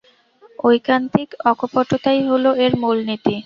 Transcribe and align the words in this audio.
ঐকান্তিক 0.59 1.29
অকপটতাই 1.51 2.19
হল 2.29 2.45
এর 2.63 2.73
মূলনীতি। 2.81 3.35